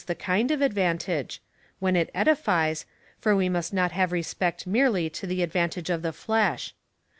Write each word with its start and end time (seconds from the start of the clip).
the 0.07 0.15
kind 0.15 0.49
of 0.49 0.63
advantage— 0.63 1.43
when 1.79 1.95
it 1.95 2.09
edifies, 2.15 2.87
for 3.19 3.35
we 3.35 3.47
must 3.47 3.71
not 3.71 3.91
have 3.91 4.11
respect 4.11 4.65
merely 4.65 5.11
to 5.11 5.27
tlie 5.27 5.43
advantage 5.43 5.91
of 5.91 6.01
the 6.01 6.11
flesh. 6.11 6.73